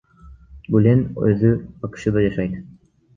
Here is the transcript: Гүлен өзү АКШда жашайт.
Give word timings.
Гүлен 0.75 1.03
өзү 1.31 1.51
АКШда 1.89 2.25
жашайт. 2.27 2.57